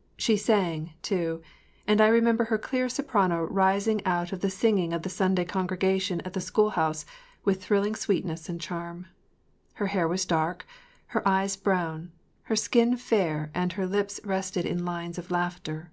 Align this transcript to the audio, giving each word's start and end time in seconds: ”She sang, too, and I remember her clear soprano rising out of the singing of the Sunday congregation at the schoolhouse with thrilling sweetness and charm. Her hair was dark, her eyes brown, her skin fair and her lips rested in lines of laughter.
”She 0.16 0.38
sang, 0.38 0.94
too, 1.02 1.42
and 1.86 2.00
I 2.00 2.08
remember 2.08 2.44
her 2.44 2.56
clear 2.56 2.88
soprano 2.88 3.42
rising 3.44 4.00
out 4.06 4.32
of 4.32 4.40
the 4.40 4.48
singing 4.48 4.94
of 4.94 5.02
the 5.02 5.10
Sunday 5.10 5.44
congregation 5.44 6.22
at 6.22 6.32
the 6.32 6.40
schoolhouse 6.40 7.04
with 7.44 7.62
thrilling 7.62 7.94
sweetness 7.94 8.48
and 8.48 8.58
charm. 8.58 9.08
Her 9.74 9.88
hair 9.88 10.08
was 10.08 10.24
dark, 10.24 10.64
her 11.08 11.20
eyes 11.28 11.56
brown, 11.58 12.12
her 12.44 12.56
skin 12.56 12.96
fair 12.96 13.50
and 13.52 13.74
her 13.74 13.84
lips 13.86 14.20
rested 14.24 14.64
in 14.64 14.86
lines 14.86 15.18
of 15.18 15.30
laughter. 15.30 15.92